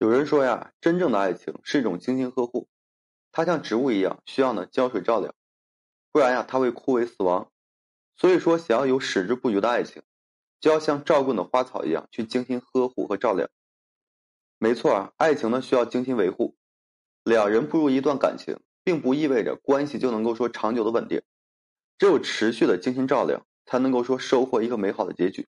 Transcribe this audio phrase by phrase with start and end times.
[0.00, 2.70] 有人说呀，真正的爱情是一种精心呵护，
[3.32, 5.34] 它像植物一样，需要呢浇水照料，
[6.10, 7.52] 不然呀，它会枯萎死亡。
[8.16, 10.02] 所以说，想要有矢志不渝的爱情，
[10.58, 13.50] 就要像照顾的花草一样去精心呵护和照料。
[14.56, 16.56] 没错啊，爱情呢需要精心维护。
[17.22, 21.20] 两人步入一段感情，并不意味着关系就能够说长久的稳定，
[21.98, 25.46] 只有持续的精心照料，才能够说收获一个美好的结局。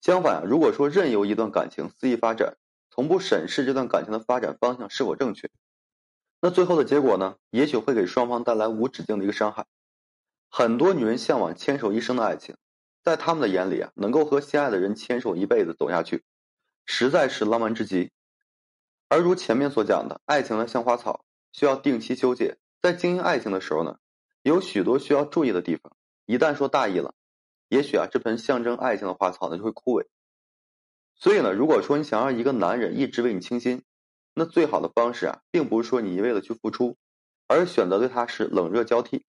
[0.00, 2.56] 相反，如果说任由一段感情肆意发展，
[2.94, 5.48] 从不审视这段感情的发展方向是否正确，
[6.42, 7.36] 那最后的结果呢？
[7.48, 9.64] 也许会给双方带来无止境的一个伤害。
[10.50, 12.54] 很多女人向往牵手一生的爱情，
[13.02, 16.22] 在他们的眼里啊，能够和心爱的人牵手一辈子走下去，
[16.84, 18.10] 实在是浪漫至极。
[19.08, 22.58] 而如前面所讲的，爱情呢像花草，需要定期修剪。
[22.82, 23.96] 在经营爱情的时候呢，
[24.42, 25.96] 有许多需要注意的地方。
[26.26, 27.14] 一旦说大意了，
[27.68, 30.04] 也许啊，这盆象征爱情的花草呢就会枯萎。
[31.14, 33.82] 所以呢，如果说你想让一个男人一直为你倾心，
[34.34, 36.96] 那最好的方式啊，并不是说你一味的去付出，
[37.46, 39.24] 而是选择对他是冷热交替。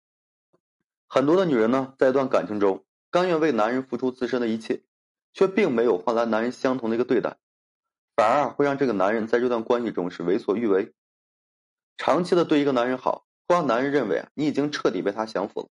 [1.06, 4.82] 很多的女人呢，在一段感情中，甘愿为男人付出自身的一切，
[5.32, 7.38] 却并没有换来男人相同的一个对待，
[8.14, 10.92] 反而啊会让这个男人在这段关系中是为所欲为。
[11.96, 15.68] 长期的对一个男人好，会让男人认为啊，你已经彻底被他降服了。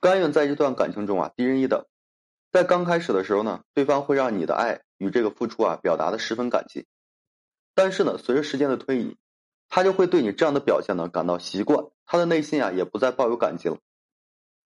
[0.00, 1.86] 甘愿在这段感情中啊低人一等，
[2.50, 6.86] 在刚开始的时候呢，对方会让你的爱与这个付出啊表达的十分感激，
[7.74, 9.16] 但是呢，随着时间的推移，
[9.68, 13.78] 他就会对你这样的表现呢感到习惯，他的内心啊也不再抱有感激了，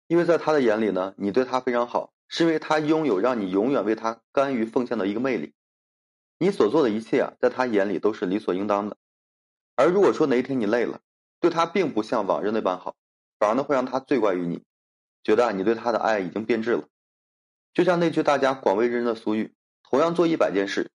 [0.08, 5.54] 因为在他的眼里呢，你对他非常好，是因为他拥有让你永远为他甘于奉献的一个魅力，
[6.38, 8.98] 你所做的一切啊，在他眼里都是理所应当的，
[9.76, 11.02] 而如果说哪一天你累了，
[11.40, 12.96] 对他并不像往日那般好，
[13.40, 14.64] 反而呢会让他罪怪于你。
[15.22, 16.88] 觉得啊你对他的爱已经变质了，
[17.74, 19.54] 就像那句大家广为人知的俗语
[19.90, 20.92] ：“同样做一百件事，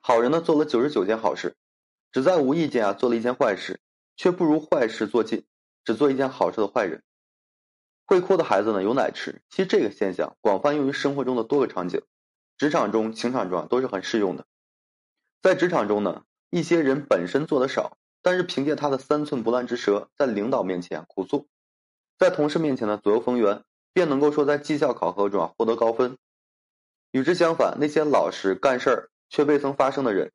[0.00, 1.54] 好人呢做了九十九件好事，
[2.12, 3.78] 只在无意间啊做了一件坏事，
[4.16, 5.44] 却不如坏事做尽，
[5.84, 7.02] 只做一件好事的坏人。”
[8.06, 9.42] 会哭的孩子呢有奶吃。
[9.50, 12.00] 其实这个现象广泛用于生活中的多个场景，
[12.56, 14.46] 职场中、情场中都是很适用的。
[15.42, 21.48] 在职场中呢，一些人本身做的少，但是凭借他的三寸不烂之舌，在领导面前啊哭诉。
[22.18, 26.16] 在同事面前呢左右逢源，便能够说在绩效考核中啊获得高分。
[27.12, 30.32] 与之相反，那些老实干事儿却未曾发生的人，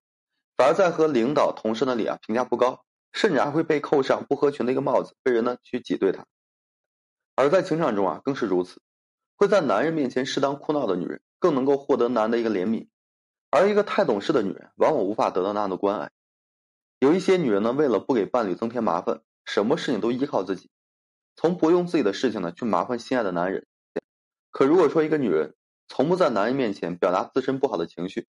[0.57, 6.25] 反而在和领导、同事那里啊评价不高，甚至还会被扣上不合群的一个帽子，被人呢去挤兑他。
[7.35, 8.81] 而在情场中啊更是如此，
[9.37, 12.87] 会在男人面前适当哭闹的女人，更能够获得男的一个怜悯，
[13.49, 16.11] 而一个太懂事的女人，往往无法得到那样的关爱。
[16.99, 20.69] 有一些女人呢，为了不给伴侣增添麻烦，什么事情都依靠自己。
[21.35, 23.65] 从不用自己的事情呢去麻烦心爱的男人，
[24.51, 25.53] 可如果说一个女人
[25.87, 28.27] 从不在男人面前表达自身不好的情绪，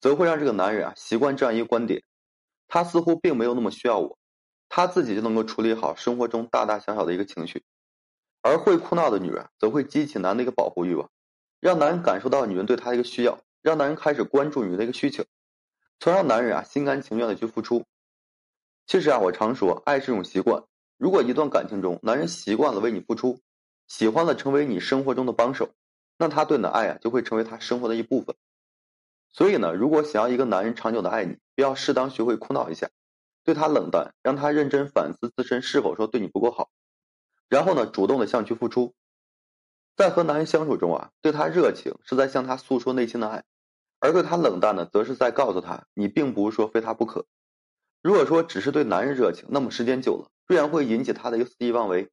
[0.00, 2.02] 则会让这个男人啊习惯这样一个观点：
[2.66, 4.18] 他似乎并没有那么需要我，
[4.68, 7.64] 他自己就能够处理好生活中大大小小的一个情绪。
[8.40, 11.10] 而会哭闹的女人则会激起男的一个保护欲望，
[11.60, 15.24] 让男人感受到女人对他的一个需要，让男人开始关注女人的一个需求，
[15.98, 17.84] 从而让男人啊心甘情愿的去付出。
[18.86, 20.62] 其实啊，我常说，爱是一种习惯。
[20.96, 23.40] 如果一段感情中，男人习惯了为你付出，
[23.88, 25.70] 喜欢了成为你生活中的帮手，
[26.18, 28.36] 那他对你的爱啊，就会成为他生活的一部分。
[29.30, 32.90] 所以呢，如果想要一个男人长久的爱你，要适当学会哭闹一下，
[33.44, 36.70] 对他冷淡，让他认真反思自身是否说对你不够好，
[37.48, 38.94] 然后呢，主动的向去付出。
[39.96, 43.44] 在和男人相处中啊，对他热情是在向他诉说内心的爱，
[44.00, 47.26] 而对他冷淡呢，则是在告诉他你并不是说非他不可。
[48.02, 50.30] 如果说只是对男人热情，那么时间久了。
[50.46, 52.10] 必然会引起他的一个肆意妄为，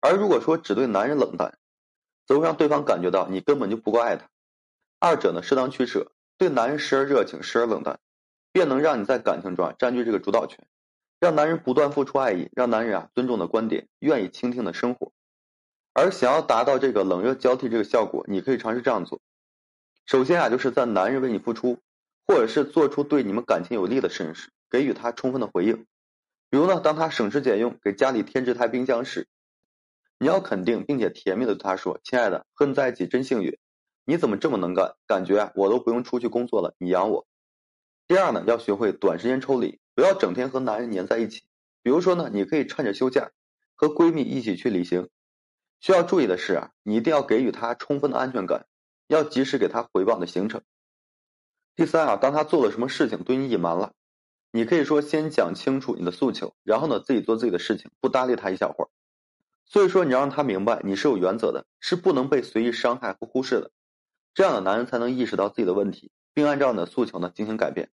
[0.00, 1.58] 而如果说只对男人冷淡，
[2.26, 4.28] 则会让对方感觉到你根本就不够爱他。
[4.98, 7.98] 二者呢，适当取舍，对男人时而热情，时而冷淡，
[8.52, 10.66] 便能让你在感情中占据这个主导权，
[11.20, 15.12] 让男人不断付出爱意，让男人啊尊重的观点，愿意倾听的生活。
[15.92, 19.20] 而想要达到这个冷热交替这个效果，你可以尝试这样做：
[20.06, 21.78] 首先啊，就是在男人为你付出，
[22.26, 25.86] 或者是做出对你们感情有利的事时，给予他充分的回应。
[26.50, 29.26] 比如呢，当他省吃俭用给家里添置台冰箱时，
[30.18, 33.58] 你要肯定并且甜蜜的对他说：“亲爱的，和你在一起真幸运，
[34.04, 34.94] 你怎么这么能干？
[35.06, 37.26] 感觉我都不用出去工作了，你养我。”
[38.06, 41.42] 第二呢，要学会短时间抽离，不要整天和男人黏在一起。
[41.82, 43.30] 比如说呢，你可以趁着休假
[43.74, 45.08] 和闺蜜一起去旅行。
[45.80, 48.66] 需要注意的是啊，你一定要给予他充分的安全感，
[49.08, 50.62] 要及时给他回报的行程。
[51.76, 53.92] 第三啊，当他做了什么事情对你隐瞒了。
[54.52, 58.88] 你可以说先讲清楚你的诉求，然后呢自己做自己的事情，不搭理他一小会儿。
[59.66, 63.70] 所以说你要让他明白你是有原则的，是不能被随意伤害和忽视的。
[64.34, 67.90] 这样的男人才能意识到自己的问题，并按照你的诉求呢进行改变。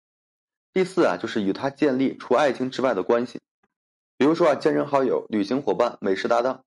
[0.74, 3.42] 第四啊，就是与他建立除爱情之外的关系，
[4.18, 6.64] 比如说啊，健身好友、旅行伙伴、美食搭档。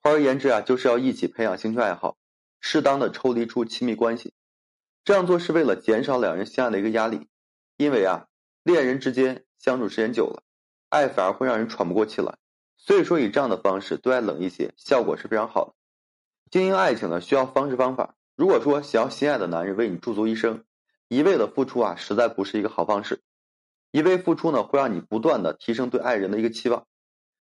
[0.00, 2.16] 换而言之啊，就是要一起培养兴趣爱好，
[2.60, 4.32] 适当的抽离出亲密关系。
[5.04, 7.26] 这样做是为了减少两人相爱的一个压力，
[7.76, 8.28] 因为啊，
[8.62, 10.42] 恋人之间相处时间久了，
[10.88, 12.38] 爱反而会让人喘不过气来。
[12.82, 15.74] 所以说，以这样的方式对爱冷一些，效果是非常好的。
[16.50, 18.16] 经营爱情呢，需要方式方法。
[18.34, 20.64] 如果说想要心爱的男人为你驻足一生，
[21.08, 23.20] 一味的付出啊，实在不是一个好方式。
[23.92, 26.86] 一味付出呢，会让你不断的提升对爱人的一个期望。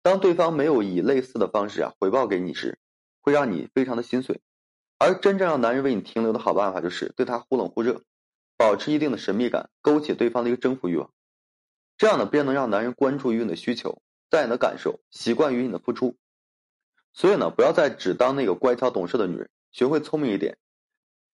[0.04, 2.78] 当对方没有以类似的方式啊回报给你时，
[3.22, 4.42] 会让你非常的心碎。
[5.00, 8.02] 而真正让男人为你停留的好办法，就是对他忽冷忽热，
[8.58, 11.10] 保持一定的神秘感，勾起对方的一个征服欲望。
[11.98, 14.02] 这样呢，便能让男人关注于你的需求，
[14.32, 16.16] 在你的感受，习惯于你的付出。
[17.12, 20.58] 所以呢，不要再只当那个乖巧懂事的女人，学会聪明一点，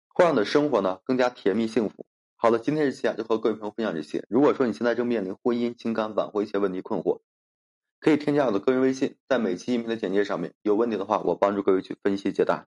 [0.07, 2.07] 会让你的生活呢更加甜蜜幸福。
[2.35, 4.25] 好了，今天这期啊就和各位朋友分享这些。
[4.29, 7.21] 如果说你现在正面临婚姻、情感挽回一些问题困惑，
[7.99, 10.55] 可以添加我的个人微信，在每期音频的简介上面。
[10.63, 12.65] 有问题的话，我帮助各位去分析解答。